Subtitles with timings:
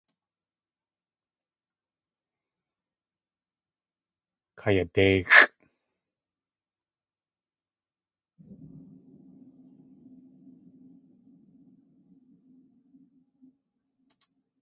[4.59, 5.49] Kayadéixʼ.